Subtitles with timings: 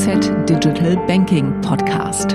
[0.00, 2.32] IFZ Digital Banking Podcast.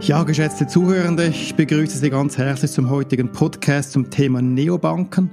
[0.00, 5.30] Ja, geschätzte Zuhörende, ich begrüße Sie ganz herzlich zum heutigen Podcast zum Thema Neobanken.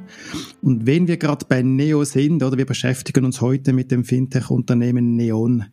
[0.62, 5.16] Und wenn wir gerade bei Neo sind, oder wir beschäftigen uns heute mit dem Fintech-Unternehmen
[5.16, 5.66] Neon.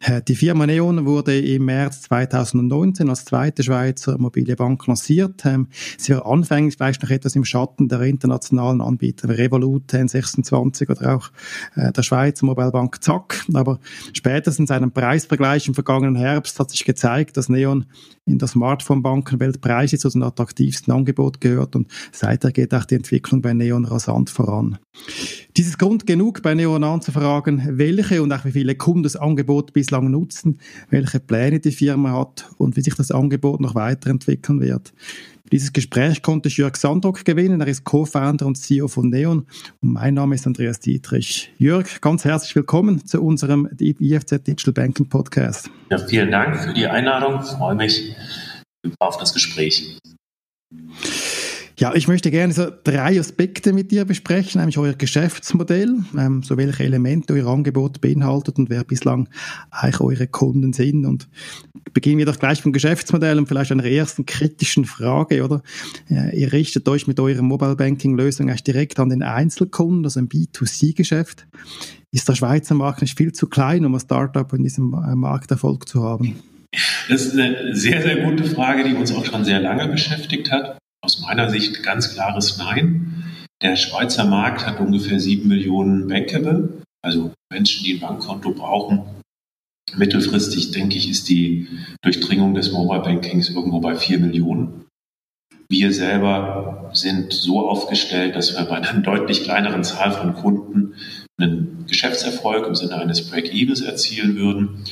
[0.00, 5.44] Äh, die Firma Neon wurde im März 2019 als zweite Schweizer mobile Bank lanciert.
[5.44, 5.68] Ähm,
[5.98, 11.30] sie war anfänglich vielleicht noch etwas im Schatten der internationalen Anbieter Revolut, N26 oder auch
[11.74, 13.44] äh, der Schweizer Mobile Bank Zack.
[13.52, 13.78] Aber
[14.12, 17.86] spätestens einem Preisvergleich im vergangenen Herbst hat sich gezeigt, dass Neon
[18.24, 23.42] in der Smartphone-Bankenwelt preislich zu den attraktivsten Angeboten gehört und seither geht auch die Entwicklung
[23.42, 24.78] bei Neon rasant voran.
[25.56, 29.72] Dies ist Grund genug, bei Neon anzufragen, welche und auch wie viele Kunden das Angebot
[29.72, 30.58] bislang nutzen,
[30.90, 34.92] welche Pläne die Firma hat und wie sich das Angebot noch weiterentwickeln wird.
[35.52, 37.60] Dieses Gespräch konnte Jörg Sandrock gewinnen.
[37.60, 39.46] Er ist Co-Founder und CEO von Neon.
[39.82, 41.52] Und mein Name ist Andreas Dietrich.
[41.58, 45.68] Jörg, ganz herzlich willkommen zu unserem IFZ Digital Banking Podcast.
[45.90, 47.40] Ja, vielen Dank für die Einladung.
[47.42, 48.16] Ich freue mich
[48.98, 49.98] auf das Gespräch.
[51.82, 56.56] Ja, ich möchte gerne so drei Aspekte mit dir besprechen, nämlich euer Geschäftsmodell, ähm, so
[56.56, 59.28] welche Elemente euer Angebot beinhaltet und wer bislang
[59.72, 61.04] eigentlich eure Kunden sind.
[61.04, 61.28] Und
[61.92, 65.60] beginnen wir doch gleich vom Geschäftsmodell und vielleicht einer ersten kritischen Frage, oder?
[66.08, 70.20] Äh, ihr richtet euch mit eurer Mobile Banking Lösung eigentlich direkt an den Einzelkunden, also
[70.20, 71.48] ein B2C-Geschäft.
[72.12, 75.50] Ist der Schweizer Markt nicht viel zu klein, um ein Startup in diesem äh, Markt
[75.50, 76.36] Erfolg zu haben?
[77.08, 80.78] Das ist eine sehr, sehr gute Frage, die uns auch schon sehr lange beschäftigt hat
[81.32, 83.24] meiner Sicht ganz klares Nein.
[83.62, 89.02] Der Schweizer Markt hat ungefähr sieben Millionen Bankable, also Menschen, die ein Bankkonto brauchen.
[89.96, 91.68] Mittelfristig, denke ich, ist die
[92.02, 94.84] Durchdringung des Mobile Bankings irgendwo bei vier Millionen.
[95.70, 100.96] Wir selber sind so aufgestellt, dass wir bei einer deutlich kleineren Zahl von Kunden
[101.40, 104.84] einen Geschäftserfolg im Sinne eines Break-Evens erzielen würden.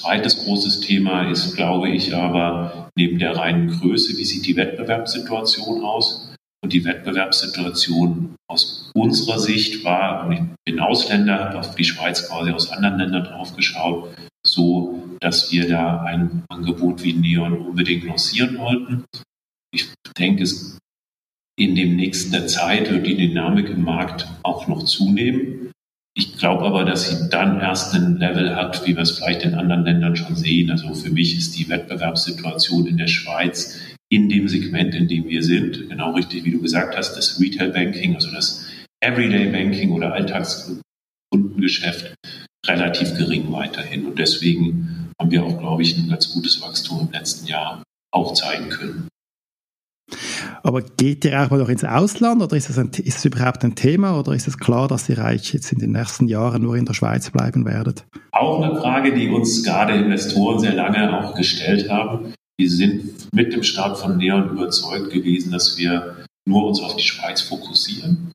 [0.00, 5.84] Zweites großes Thema ist, glaube ich, aber neben der reinen Größe, wie sieht die Wettbewerbssituation
[5.84, 6.34] aus?
[6.62, 12.28] Und die Wettbewerbssituation aus unserer Sicht war, und ich bin Ausländer, habe auf die Schweiz
[12.28, 14.14] quasi aus anderen Ländern draufgeschaut,
[14.46, 19.04] so, dass wir da ein Angebot wie Neon unbedingt lancieren wollten.
[19.70, 20.78] Ich denke, es
[21.58, 25.72] in dem nächsten Zeit wird die Dynamik im Markt auch noch zunehmen.
[26.20, 29.54] Ich glaube aber, dass sie dann erst ein Level hat, wie wir es vielleicht in
[29.54, 30.70] anderen Ländern schon sehen.
[30.70, 35.42] Also für mich ist die Wettbewerbssituation in der Schweiz in dem Segment, in dem wir
[35.42, 38.66] sind, genau richtig, wie du gesagt hast, das Retail Banking, also das
[39.02, 42.14] Everyday Banking oder Alltagskundengeschäft
[42.66, 44.04] relativ gering weiterhin.
[44.04, 47.82] Und deswegen haben wir auch, glaube ich, ein ganz gutes Wachstum im letzten Jahr
[48.12, 49.08] auch zeigen können.
[50.62, 53.64] Aber geht ihr auch mal noch ins Ausland oder ist es, ein, ist es überhaupt
[53.64, 56.76] ein Thema oder ist es klar, dass ihr Reich jetzt in den nächsten Jahren nur
[56.76, 58.04] in der Schweiz bleiben werdet?
[58.32, 62.34] Auch eine Frage, die uns gerade Investoren sehr lange auch gestellt haben.
[62.58, 67.04] Wir sind mit dem Start von Neon überzeugt gewesen, dass wir nur uns auf die
[67.04, 68.32] Schweiz fokussieren.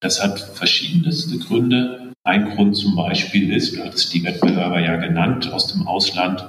[0.00, 2.12] Das hat verschiedenste Gründe.
[2.26, 6.44] Ein Grund zum Beispiel ist, du hattest die Wettbewerber ja genannt aus dem Ausland,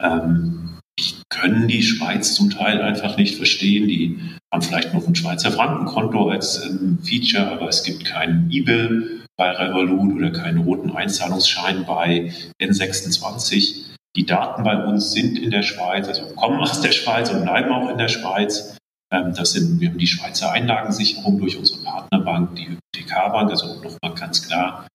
[0.00, 3.88] ähm, die können die Schweiz zum Teil einfach nicht verstehen.
[3.88, 4.18] Die
[4.52, 9.50] haben vielleicht noch ein Schweizer Frankenkonto als ähm, Feature, aber es gibt keinen E-Bill bei
[9.50, 12.32] Revolut oder keinen roten Einzahlungsschein bei
[12.62, 13.86] N26.
[14.16, 17.72] Die Daten bei uns sind in der Schweiz, also kommen aus der Schweiz und bleiben
[17.72, 18.78] auch in der Schweiz.
[19.12, 24.14] Ähm, das sind, wir haben die Schweizer Einlagensicherung durch unsere Partnerbank, die Hypothekarbank, also nochmal
[24.14, 24.86] ganz klar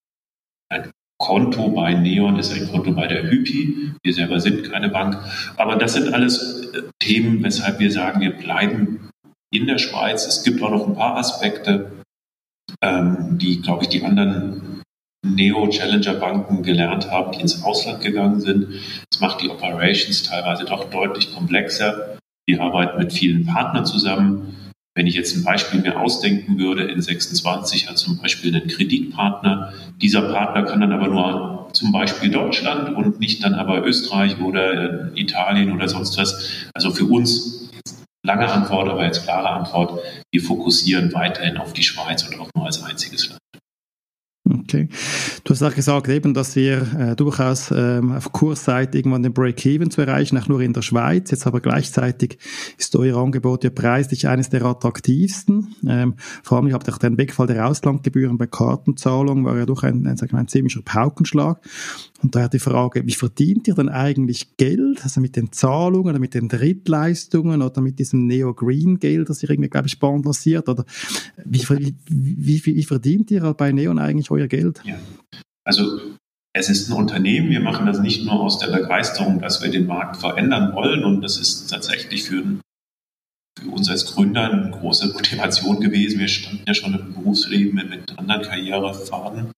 [0.71, 3.91] ein Konto bei Neon ist ein Konto bei der Hypi.
[4.01, 5.17] Wir selber sind keine Bank.
[5.57, 9.09] Aber das sind alles äh, Themen, weshalb wir sagen, wir bleiben
[9.51, 10.25] in der Schweiz.
[10.25, 11.91] Es gibt auch noch ein paar Aspekte,
[12.81, 14.81] ähm, die, glaube ich, die anderen
[15.25, 18.67] Neo-Challenger-Banken gelernt haben, die ins Ausland gegangen sind.
[19.11, 22.17] Das macht die Operations teilweise doch deutlich komplexer.
[22.47, 24.55] Wir arbeiten mit vielen Partnern zusammen.
[24.99, 29.71] Wenn ich jetzt ein Beispiel mir ausdenken würde, in 26 hat zum Beispiel einen Kreditpartner.
[30.01, 35.13] Dieser Partner kann dann aber nur zum Beispiel Deutschland und nicht dann aber Österreich oder
[35.13, 36.49] äh, Italien oder sonst was.
[36.73, 37.69] Also für uns
[38.23, 40.01] lange Antwort, aber jetzt klare Antwort.
[40.33, 43.39] Wir fokussieren weiterhin auf die Schweiz und auch nur als einziges Land.
[44.51, 44.89] Okay.
[45.43, 49.33] Du hast auch gesagt, eben, dass ihr äh, durchaus ähm, auf Kurs seid, irgendwann den
[49.33, 51.29] Break-Even zu erreichen, auch nur in der Schweiz.
[51.29, 52.39] Jetzt aber gleichzeitig
[52.77, 55.75] ist euer Angebot ja preislich eines der attraktivsten.
[55.87, 59.83] Ähm, vor allem, ihr habt auch den Wegfall der Auslandgebühren bei Kartenzahlung, war ja doch
[59.83, 61.59] ein, ein, ein ziemlicher Paukenschlag.
[62.21, 65.03] Und daher die Frage, wie verdient ihr denn eigentlich Geld?
[65.03, 69.69] Also mit den Zahlungen oder mit den Drittleistungen oder mit diesem Neo-Green-Geld, das ihr irgendwie,
[69.69, 70.67] glaube ich, spannend lanciert?
[70.67, 70.85] Oder
[71.45, 74.81] wie, wie, wie, wie verdient ihr bei Neon eigentlich euer Geld?
[74.83, 74.95] Ja.
[75.63, 75.99] Also
[76.53, 79.85] es ist ein Unternehmen, wir machen das nicht nur aus der Begeisterung, dass wir den
[79.85, 82.43] Markt verändern wollen und das ist tatsächlich für,
[83.57, 86.19] für uns als Gründer eine große Motivation gewesen.
[86.19, 89.51] Wir standen ja schon im Berufsleben mit, mit anderen Karrierefaden.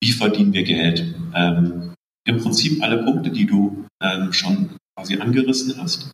[0.00, 1.14] Wie verdienen wir Geld?
[1.34, 1.92] Ähm,
[2.28, 6.10] Im Prinzip alle Punkte, die du ähm, schon quasi angerissen hast.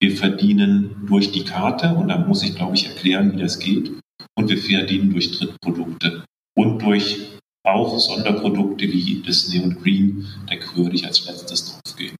[0.00, 3.90] Wir verdienen durch die Karte und da muss ich, glaube ich, erklären, wie das geht.
[4.36, 6.24] Und wir verdienen durch Drittprodukte
[6.56, 7.32] und durch
[7.64, 12.14] auch Sonderprodukte wie das Neon Green, da würde ich als letztes drauf gehen.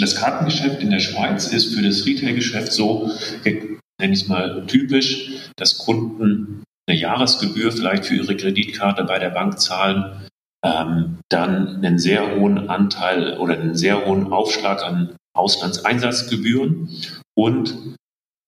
[0.00, 3.12] Das Kartengeschäft in der Schweiz ist für das Retailgeschäft so,
[3.44, 3.78] nenne
[4.12, 9.60] ich es mal typisch, dass Kunden eine Jahresgebühr vielleicht für ihre Kreditkarte bei der Bank
[9.60, 10.28] zahlen,
[10.64, 16.90] ähm, dann einen sehr hohen Anteil oder einen sehr hohen Aufschlag an Auslandseinsatzgebühren
[17.34, 17.96] und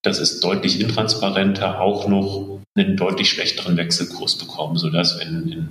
[0.04, 5.68] das ist deutlich intransparenter, auch noch einen deutlich schlechteren Wechselkurs bekommen, sodass wenn in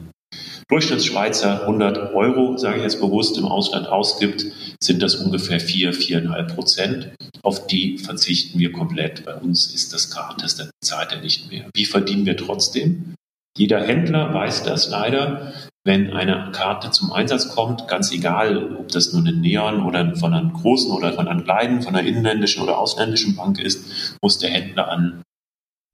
[0.69, 4.45] Durchschnittsschweizer 100 Euro, sage ich jetzt bewusst, im Ausland ausgibt,
[4.81, 7.09] sind das ungefähr 4, 4,5 Prozent.
[7.43, 9.25] Auf die verzichten wir komplett.
[9.25, 11.69] Bei uns ist das gratis, da zahlt er nicht mehr.
[11.75, 13.15] Wie verdienen wir trotzdem?
[13.57, 15.51] Jeder Händler weiß das leider.
[15.83, 20.33] Wenn eine Karte zum Einsatz kommt, ganz egal, ob das nur eine Neon oder von
[20.33, 24.51] einer großen oder von einer kleinen, von einer inländischen oder ausländischen Bank ist, muss der
[24.51, 25.23] Händler an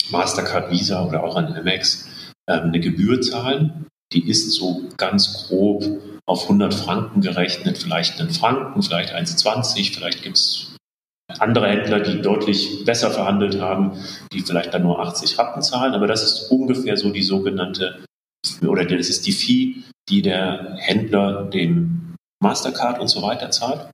[0.09, 2.09] Mastercard, Visa oder auch an Amex
[2.49, 3.85] ähm, eine Gebühr zahlen.
[4.13, 5.85] Die ist so ganz grob
[6.25, 10.75] auf 100 Franken gerechnet, vielleicht einen Franken, vielleicht 1,20, vielleicht gibt es
[11.39, 13.93] andere Händler, die deutlich besser verhandelt haben,
[14.31, 18.03] die vielleicht dann nur 80 Rappen zahlen, aber das ist ungefähr so die sogenannte,
[18.65, 23.91] oder das ist die Fee, die der Händler dem Mastercard und so weiter zahlt.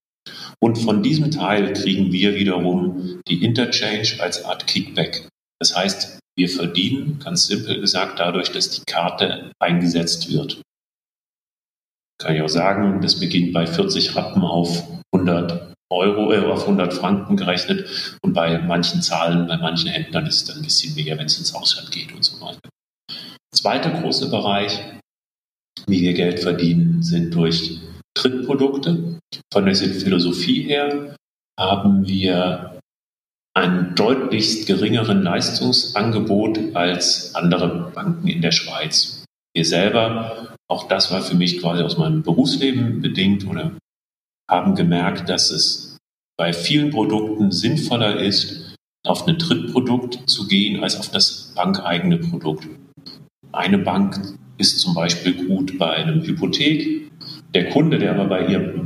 [0.61, 5.27] Und von diesem Teil kriegen wir wiederum die Interchange als Art Kickback.
[5.59, 10.61] Das heißt, wir verdienen, ganz simpel gesagt, dadurch, dass die Karte eingesetzt wird.
[12.19, 16.93] Kann ich auch sagen, das beginnt bei 40 Rappen auf 100 Euro, äh, auf 100
[16.93, 21.17] Franken gerechnet und bei manchen Zahlen, bei manchen Händlern ist es dann ein bisschen mehr,
[21.17, 22.69] wenn es ins Ausland geht und so weiter.
[23.63, 24.77] Zweiter großer Bereich,
[25.87, 27.79] wie wir Geld verdienen, sind durch
[28.13, 29.19] Trittprodukte.
[29.53, 31.15] Von der Philosophie her
[31.57, 32.77] haben wir
[33.55, 39.23] ein deutlichst geringeren Leistungsangebot als andere Banken in der Schweiz.
[39.55, 43.71] Wir selber, auch das war für mich quasi aus meinem Berufsleben bedingt oder
[44.51, 45.97] haben gemerkt, dass es
[46.37, 48.75] bei vielen Produkten sinnvoller ist,
[49.07, 52.67] auf ein Drittprodukt zu gehen, als auf das bankeigene Produkt.
[53.53, 54.19] Eine Bank
[54.57, 57.11] ist zum Beispiel gut bei einem Hypothek.
[57.53, 58.83] Der Kunde, der aber bei ihr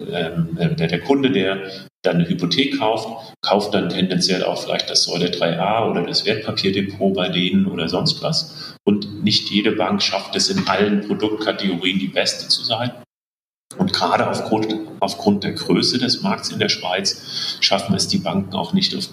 [0.00, 1.62] ähm, der, der, Kunde, der
[2.02, 7.14] dann eine Hypothek kauft, kauft dann tendenziell auch vielleicht das Säule 3a oder das Wertpapierdepot
[7.14, 8.74] bei denen oder sonst was.
[8.84, 12.92] Und nicht jede Bank schafft es in allen Produktkategorien die beste zu sein.
[13.76, 18.54] Und gerade aufgrund, aufgrund der Größe des Markts in der Schweiz schaffen es die Banken
[18.54, 19.10] auch nicht, auf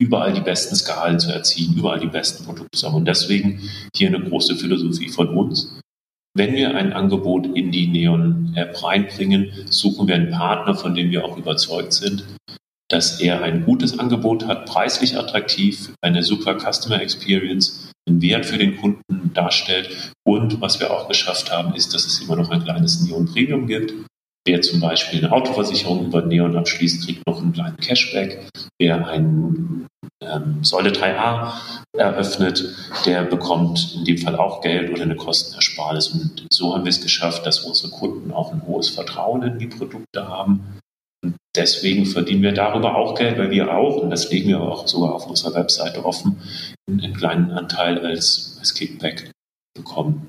[0.00, 2.96] überall die besten Skalen zu erzielen, überall die besten Produkte zu haben.
[2.96, 3.60] Und deswegen
[3.94, 5.78] hier eine große Philosophie von uns.
[6.34, 11.24] Wenn wir ein Angebot in die Neon-App reinbringen, suchen wir einen Partner, von dem wir
[11.24, 12.24] auch überzeugt sind,
[12.88, 18.58] dass er ein gutes Angebot hat, preislich attraktiv, eine super Customer Experience, einen Wert für
[18.58, 20.12] den Kunden darstellt.
[20.24, 23.66] Und was wir auch geschafft haben, ist, dass es immer noch ein kleines Neon Premium
[23.66, 23.92] gibt.
[24.46, 28.48] Wer zum Beispiel eine Autoversicherung über Neon abschließt, kriegt noch einen kleinen Cashback.
[28.78, 29.86] Wer ein
[30.22, 31.52] ähm, Säule 3a
[31.96, 36.08] eröffnet, der bekommt in dem Fall auch Geld oder eine Kostenersparnis.
[36.08, 39.66] Und so haben wir es geschafft, dass unsere Kunden auch ein hohes Vertrauen in die
[39.66, 40.78] Produkte haben.
[41.22, 44.88] Und deswegen verdienen wir darüber auch Geld, weil wir auch, und das legen wir auch
[44.88, 46.40] sogar auf unserer Webseite offen,
[46.88, 49.30] einen kleinen Anteil als, als Kickback
[49.76, 50.28] bekommen.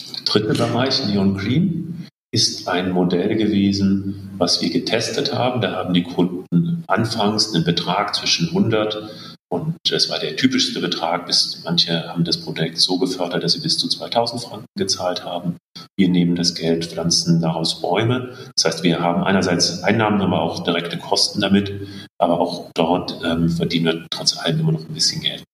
[0.00, 5.60] Der dritte Bereich, Neon Green, ist ein Modell gewesen, was wir getestet haben.
[5.60, 9.10] Da haben die Kunden anfangs einen Betrag zwischen 100
[9.54, 11.26] und das war der typischste Betrag.
[11.26, 15.58] Bis, manche haben das Projekt so gefördert, dass sie bis zu 2000 Franken gezahlt haben.
[15.96, 18.36] Wir nehmen das Geld, pflanzen daraus Bäume.
[18.56, 21.72] Das heißt, wir haben einerseits Einnahmen, aber auch direkte Kosten damit.
[22.18, 25.44] Aber auch dort ähm, verdienen wir trotz allem immer noch ein bisschen Geld.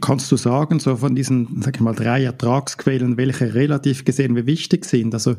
[0.00, 4.46] Kannst du sagen, so von diesen, sag ich mal, drei Ertragsquellen, welche relativ gesehen wie
[4.46, 5.14] wichtig sind?
[5.14, 5.36] Also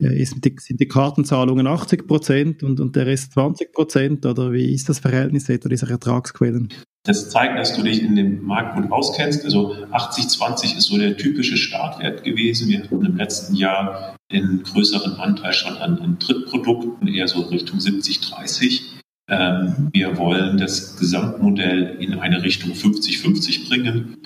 [0.00, 4.72] äh, ist sind die Kartenzahlungen 80 Prozent und, und der Rest 20 Prozent oder wie
[4.74, 6.68] ist das Verhältnis dieser Ertragsquellen?
[7.04, 9.44] Das zeigt, dass du dich in dem Markt gut auskennst.
[9.44, 12.68] Also 80-20 ist so der typische Startwert gewesen.
[12.68, 17.78] Wir hatten im letzten Jahr den größeren Anteil schon an, an Drittprodukten, eher so Richtung
[17.78, 18.97] 70-30.
[19.30, 24.16] Ähm, wir wollen das Gesamtmodell in eine Richtung 50-50 bringen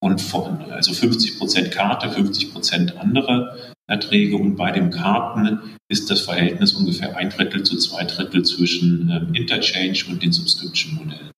[0.00, 4.36] und von, also 50 Prozent Karte, 50 Prozent andere Erträge.
[4.36, 9.34] Und bei den Karten ist das Verhältnis ungefähr ein Drittel zu zwei Drittel zwischen ähm,
[9.34, 11.30] Interchange und den Subscription-Modellen.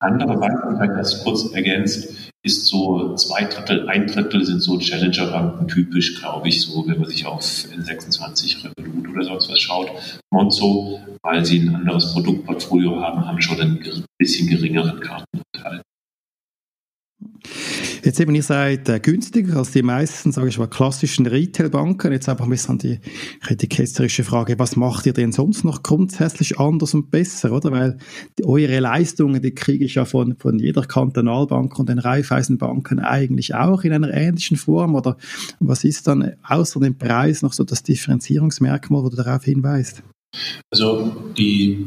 [0.00, 5.68] Andere Banken, vielleicht das kurz ergänzt, ist so zwei Drittel, ein Drittel sind so Challenger-Banken
[5.68, 8.62] typisch, glaube ich, so, wenn man sich auf N26
[9.12, 9.90] Oder sonst was schaut.
[10.30, 15.82] Monzo, weil sie ein anderes Produktportfolio haben, haben schon einen bisschen geringeren Kartenanteil.
[18.04, 22.12] Jetzt eben, ihr seid äh, günstiger als die meisten, sage ich mal, klassischen Retailbanken.
[22.12, 22.98] Jetzt einfach ein bisschen die,
[23.50, 27.70] die ketzerische Frage, was macht ihr denn sonst noch grundsätzlich anders und besser, oder?
[27.70, 27.98] Weil
[28.38, 33.54] die, eure Leistungen, die kriege ich ja von, von jeder Kantonalbank und den Raiffeisenbanken eigentlich
[33.54, 35.16] auch in einer ähnlichen Form, oder
[35.60, 40.02] was ist dann außer dem Preis noch so das Differenzierungsmerkmal, wo du darauf hinweist?
[40.72, 41.86] Also die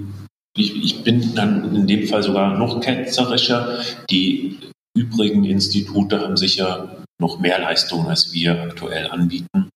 [0.57, 3.77] ich, ich, bin dann in dem Fall sogar noch ketzerischer.
[4.09, 4.57] Die
[4.95, 9.69] übrigen Institute haben sicher noch mehr Leistungen, als wir aktuell anbieten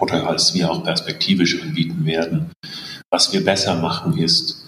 [0.00, 2.52] oder als wir auch perspektivisch anbieten werden.
[3.10, 4.66] Was wir besser machen ist,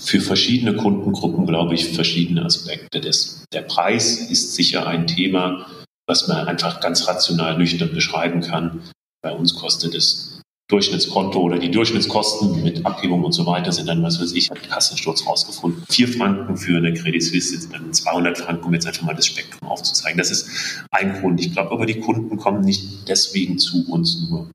[0.00, 3.00] für verschiedene Kundengruppen, glaube ich, verschiedene Aspekte.
[3.00, 5.66] Des, der Preis ist sicher ein Thema,
[6.06, 8.82] was man einfach ganz rational nüchtern beschreiben kann.
[9.22, 10.35] Bei uns kostet es
[10.68, 14.68] Durchschnittskonto oder die Durchschnittskosten mit Abhebung und so weiter sind dann, was weiß ich, hat
[14.68, 15.84] Kassensturz rausgefunden.
[15.88, 19.26] Vier Franken für eine Credit Suisse sind dann 200 Franken, um jetzt einfach mal das
[19.26, 20.18] Spektrum aufzuzeigen.
[20.18, 21.40] Das ist ein Grund.
[21.40, 24.50] Ich glaube aber, die Kunden kommen nicht deswegen zu uns nur.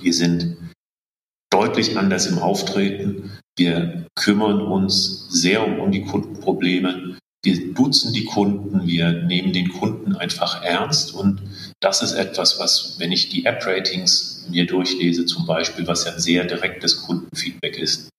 [0.00, 0.56] Wir sind
[1.50, 3.38] deutlich anders im Auftreten.
[3.56, 7.18] Wir kümmern uns sehr um die Kundenprobleme.
[7.42, 11.40] Wir duzen die Kunden, wir nehmen den Kunden einfach ernst und
[11.80, 16.20] das ist etwas, was, wenn ich die App-Ratings mir durchlese, zum Beispiel, was ja ein
[16.20, 18.10] sehr direktes Kundenfeedback ist,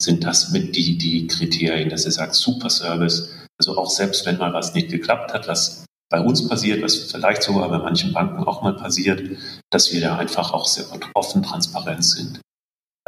[0.00, 3.34] sind das mit die, die Kriterien, dass er sagt, super Service.
[3.58, 7.42] Also auch selbst wenn mal was nicht geklappt hat, was bei uns passiert, was vielleicht
[7.42, 9.36] sogar bei manchen Banken auch mal passiert,
[9.70, 12.40] dass wir da einfach auch sehr offen, transparent sind.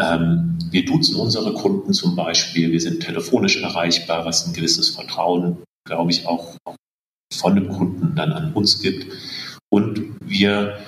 [0.00, 5.62] Ähm, wir duzen unsere Kunden zum Beispiel, wir sind telefonisch erreichbar, was ein gewisses Vertrauen,
[5.86, 6.76] glaube ich, auch, auch
[7.32, 9.06] von dem Kunden dann an uns gibt.
[9.70, 10.78] Und wir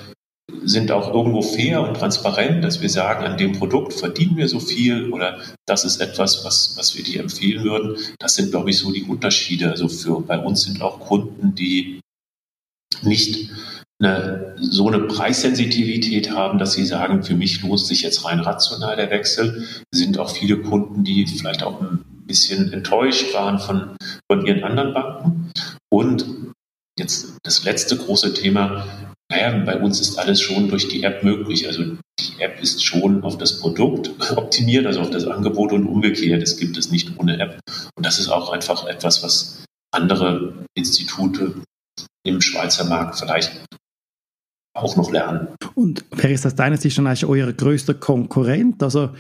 [0.62, 4.61] sind auch irgendwo fair und transparent, dass wir sagen, an dem Produkt verdienen wir so
[4.61, 7.96] viel oder das ist etwas, was, was wir dir empfehlen würden.
[8.18, 9.70] Das sind, glaube ich, so die Unterschiede.
[9.70, 12.00] Also für, bei uns sind auch Kunden, die
[13.02, 13.50] nicht
[14.02, 18.96] eine, so eine Preissensitivität haben, dass sie sagen, für mich lohnt sich jetzt rein rational
[18.96, 19.66] der Wechsel.
[19.92, 23.96] Es sind auch viele Kunden, die vielleicht auch ein bisschen enttäuscht waren von,
[24.30, 25.52] von ihren anderen Banken.
[25.90, 26.24] Und
[26.98, 28.86] Jetzt das letzte große Thema.
[29.30, 31.66] Naja, bei uns ist alles schon durch die App möglich.
[31.66, 31.82] Also
[32.20, 36.42] die App ist schon auf das Produkt optimiert, also auf das Angebot und umgekehrt.
[36.42, 37.58] Es gibt es nicht ohne App.
[37.96, 41.54] Und das ist auch einfach etwas, was andere Institute
[42.24, 43.60] im Schweizer Markt vielleicht
[44.75, 45.49] auch noch lernen.
[45.75, 48.83] Und wer ist aus deiner Sicht dann eigentlich euer größter Konkurrent?
[48.83, 49.11] Also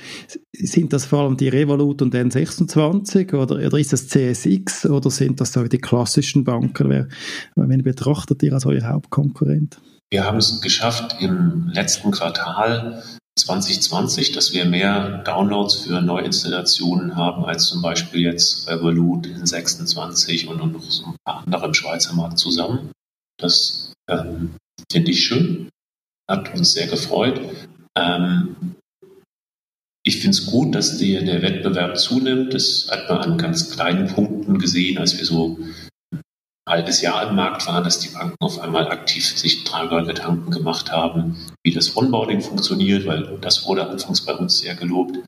[0.52, 5.40] sind das vor allem die Revolut und N26 oder, oder ist das CSX oder sind
[5.40, 6.90] das so die klassischen Banken?
[6.90, 7.08] Wer,
[7.54, 9.80] wen betrachtet ihr als euer Hauptkonkurrent?
[10.10, 13.02] Wir haben es geschafft im letzten Quartal
[13.36, 20.48] 2020, dass wir mehr Downloads für Neuinstallationen haben als zum Beispiel jetzt Revolut in 26
[20.48, 22.90] und noch so ein paar andere im Schweizer Markt zusammen.
[23.38, 24.54] Das ähm,
[24.90, 25.68] Finde ich schön.
[26.30, 27.40] Hat uns sehr gefreut.
[27.96, 28.74] Ähm,
[30.06, 32.52] ich finde es gut, dass die, der Wettbewerb zunimmt.
[32.52, 35.58] Das hat man an ganz kleinen Punkten gesehen, als wir so
[36.12, 36.20] ein
[36.68, 40.92] halbes Jahr im Markt waren, dass die Banken auf einmal aktiv sich dreimal Gedanken gemacht
[40.92, 45.18] haben, wie das Onboarding funktioniert, weil das wurde anfangs bei uns sehr gelobt.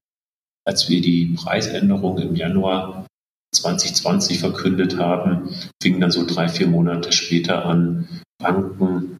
[0.66, 3.06] Als wir die Preisänderung im Januar
[3.54, 8.08] 2020 verkündet haben, fingen dann so drei, vier Monate später an,
[8.38, 9.16] Banken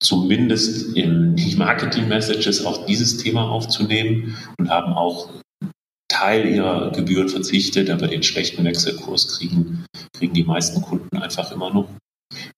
[0.00, 5.30] zumindest in die Marketing-Messages auch dieses Thema aufzunehmen und haben auch
[6.08, 9.84] Teil ihrer Gebühren verzichtet, aber den schlechten Wechselkurs kriegen,
[10.16, 11.88] kriegen die meisten Kunden einfach immer noch.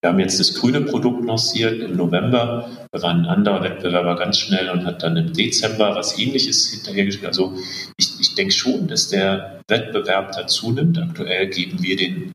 [0.01, 2.71] Wir haben jetzt das grüne Produkt lanciert im November.
[2.91, 7.29] Da war ein anderer Wettbewerber ganz schnell und hat dann im Dezember was ähnliches hinterhergeschrieben.
[7.29, 7.57] Also
[7.99, 10.99] ich, ich denke schon, dass der Wettbewerb dazu nimmt.
[10.99, 12.33] Aktuell geben wir den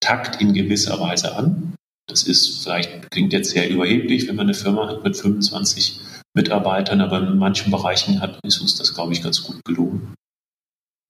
[0.00, 1.74] Takt in gewisser Weise an.
[2.08, 6.00] Das ist vielleicht, klingt jetzt sehr überheblich, wenn man eine Firma hat mit 25
[6.34, 10.14] Mitarbeitern, aber in manchen Bereichen hat, ist uns das, glaube ich, ganz gut gelungen.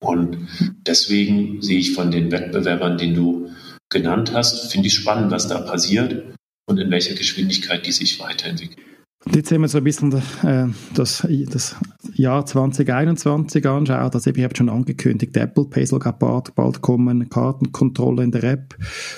[0.01, 0.47] Und
[0.85, 3.51] deswegen sehe ich von den Wettbewerbern, den du
[3.89, 6.35] genannt hast, finde ich spannend, was da passiert
[6.67, 8.88] und in welcher Geschwindigkeit die sich weiterentwickeln.
[9.33, 11.75] Jetzt sehen wir so ein bisschen äh, das, das
[12.13, 14.11] Jahr 2021 anschauen.
[14.13, 18.75] Also ich habe schon angekündigt, Apple Pay soll bald, bald kommen, Kartenkontrolle in der App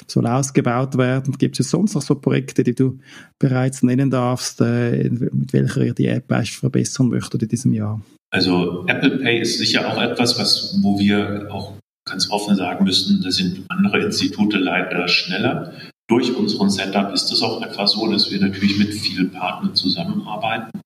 [0.08, 1.38] soll ausgebaut werden.
[1.38, 2.98] Gibt es sonst noch so Projekte, die du
[3.38, 8.02] bereits nennen darfst, äh, mit welcher ihr die App verbessern möchtet in diesem Jahr?
[8.32, 11.74] Also Apple Pay ist sicher auch etwas, was, wo wir auch
[12.06, 15.74] ganz offen sagen müssen, da sind andere Institute leider schneller.
[16.12, 20.82] Durch unseren Setup ist es auch einfach so, dass wir natürlich mit vielen Partnern zusammenarbeiten.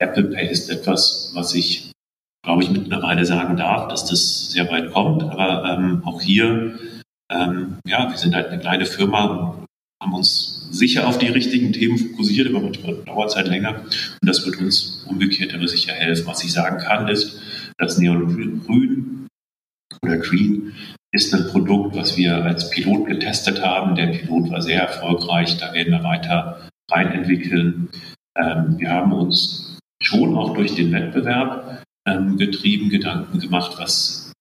[0.00, 1.92] Apple Pay ist etwas, was ich,
[2.44, 5.22] glaube ich, mittlerweile sagen darf, dass das sehr weit kommt.
[5.22, 6.80] Aber ähm, auch hier,
[7.30, 9.56] ähm, ja, wir sind halt eine kleine Firma
[10.02, 13.82] haben uns sicher auf die richtigen Themen fokussiert, aber manchmal dauert es halt länger.
[13.82, 16.26] Und das wird uns umgekehrt aber sicher helfen.
[16.26, 17.40] Was ich sagen kann, ist,
[17.78, 19.28] dass Neon Grün
[20.02, 20.74] oder Green
[21.16, 23.94] ist ein Produkt, was wir als Pilot getestet haben.
[23.94, 25.56] Der Pilot war sehr erfolgreich.
[25.56, 27.88] Da werden wir weiter rein entwickeln.
[28.36, 34.32] Ähm, wir haben uns schon auch durch den Wettbewerb ähm, getrieben, Gedanken gemacht, was,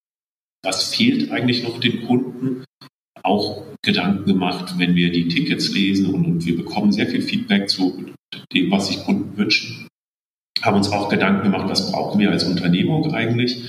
[0.63, 2.65] was fehlt eigentlich noch den Kunden.
[3.24, 7.70] Auch Gedanken gemacht, wenn wir die Tickets lesen und, und wir bekommen sehr viel Feedback
[7.70, 8.13] zu
[8.53, 9.88] dem, was sich Kunden wünschen.
[10.62, 13.63] Haben uns auch Gedanken gemacht, was brauchen wir als Unternehmung eigentlich.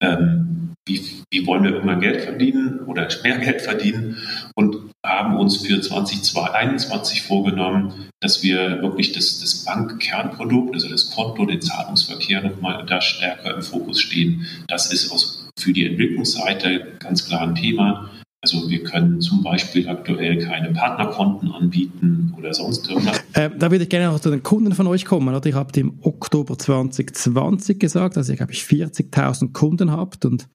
[0.00, 0.45] Ähm,
[0.86, 4.18] wie, wie wollen wir irgendwann Geld verdienen oder mehr Geld verdienen
[4.54, 11.44] und haben uns für 2021 vorgenommen, dass wir wirklich das, das Bankkernprodukt, also das Konto,
[11.44, 14.46] den Zahlungsverkehr nochmal da stärker im Fokus stehen.
[14.68, 18.10] Das ist aus, für die Entwicklungsseite ganz klar ein Thema.
[18.46, 23.20] Also wir können zum Beispiel aktuell keine Partnerkonten anbieten oder sonst irgendwas.
[23.32, 25.34] Äh, da würde ich gerne auch zu den Kunden von euch kommen.
[25.34, 25.44] Oder?
[25.44, 30.46] Ich habe im Oktober 2020 gesagt, dass ihr, glaube ich, 40.000 Kunden habt und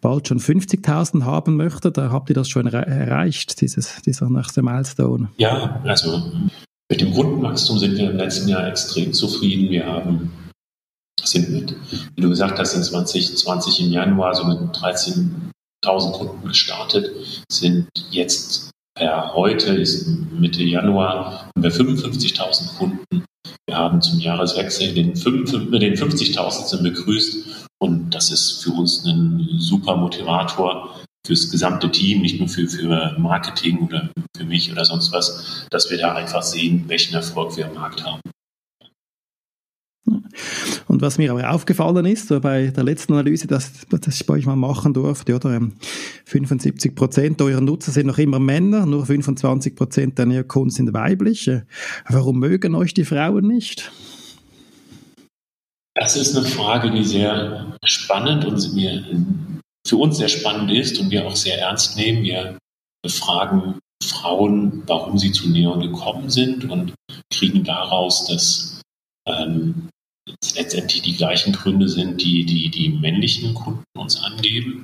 [0.00, 1.96] bald schon 50.000 haben möchtet.
[1.96, 5.28] Da habt ihr das schon erreicht, dieses, dieser nächste Milestone.
[5.36, 6.32] Ja, also
[6.90, 9.70] mit dem Kundenwachstum sind wir im letzten Jahr extrem zufrieden.
[9.70, 10.32] Wir haben
[11.22, 11.76] sind mit,
[12.16, 15.52] wie du gesagt hast, in 2020 im Januar so mit 13
[15.84, 17.10] 1000 Kunden gestartet,
[17.50, 23.24] sind jetzt per heute, ist Mitte Januar, haben wir 55.000 Kunden.
[23.66, 29.96] Wir haben zum Jahreswechsel den, den 50.000 begrüßt und das ist für uns ein super
[29.96, 35.66] Motivator fürs gesamte Team, nicht nur für, für Marketing oder für mich oder sonst was,
[35.70, 38.20] dass wir da einfach sehen, welchen Erfolg wir am Markt haben.
[40.88, 44.34] Und was mir aber aufgefallen ist, so bei der letzten Analyse, dass, dass ich bei
[44.34, 45.60] euch mal machen durfte, oder
[46.24, 50.92] 75 ähm, Prozent eurer Nutzer sind noch immer Männer, nur 25 Prozent der Kunden sind
[50.94, 51.50] weiblich.
[52.08, 53.92] Warum mögen euch die Frauen nicht?
[55.94, 59.04] Das ist eine Frage, die sehr spannend und mir
[59.86, 62.22] für uns sehr spannend ist und wir auch sehr ernst nehmen.
[62.22, 62.56] Wir
[63.02, 66.94] befragen Frauen, warum sie zu Neon gekommen sind und
[67.30, 68.80] kriegen daraus, dass
[69.26, 69.88] ähm,
[70.54, 74.82] letztendlich die gleichen Gründe sind, die, die die männlichen Kunden uns angeben.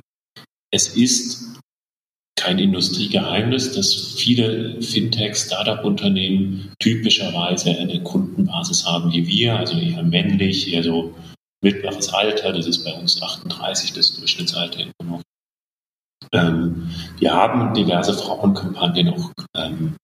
[0.71, 1.59] Es ist
[2.37, 10.71] kein Industriegeheimnis, dass viele Fintech, Startup-Unternehmen typischerweise eine Kundenbasis haben wie wir, also eher männlich,
[10.71, 11.15] eher so
[11.63, 15.21] mittleres Alter, das ist bei uns 38, das Durchschnittsalter immer noch.
[16.33, 19.95] Ähm, wir haben diverse Frauenkampagnen auch ähm,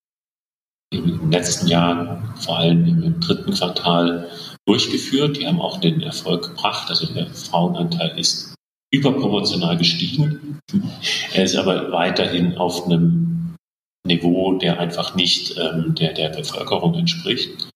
[0.92, 4.30] im letzten Jahr, vor allem im dritten Quartal,
[4.68, 5.38] durchgeführt.
[5.38, 6.90] Die haben auch den Erfolg gebracht.
[6.90, 8.54] Also der Frauenanteil ist
[8.94, 10.60] überproportional gestiegen.
[11.34, 13.56] Er ist aber weiterhin auf einem
[14.06, 17.70] Niveau, der einfach nicht ähm, der, der Bevölkerung entspricht.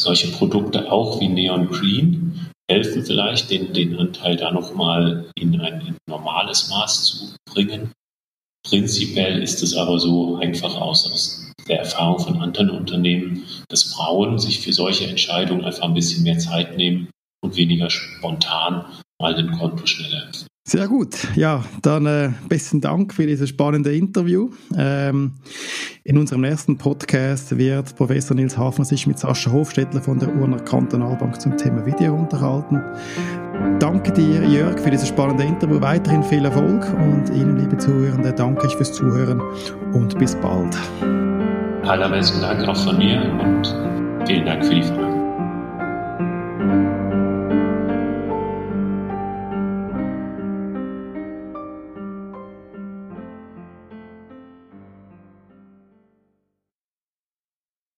[0.00, 5.80] Solche Produkte auch wie Neon Green helfen vielleicht, den, den Anteil da nochmal in ein
[5.82, 7.92] in normales Maß zu bringen.
[8.66, 14.38] Prinzipiell ist es aber so einfach aus, aus der Erfahrung von anderen Unternehmen, dass Frauen
[14.38, 17.08] sich für solche Entscheidungen einfach ein bisschen mehr Zeit nehmen
[17.42, 18.84] und weniger spontan
[19.20, 20.46] mal ein Konto schneller öffnen.
[20.68, 21.28] Sehr gut.
[21.36, 24.50] Ja, dann äh, besten Dank für dieses spannende Interview.
[24.76, 25.34] Ähm,
[26.02, 30.58] in unserem nächsten Podcast wird Professor Nils Hafner sich mit Sascha Hofstädtler von der Urner
[30.58, 32.82] Kantonalbank zum Thema Video unterhalten.
[33.78, 35.80] Danke dir, Jörg, für dieses spannende Interview.
[35.80, 39.40] Weiterhin viel Erfolg und Ihnen, liebe Zuhörende, danke ich fürs Zuhören
[39.94, 40.76] und bis bald
[41.88, 43.74] allerbesten Dank auch von mir und
[44.26, 46.95] vielen Dank für die Fragen.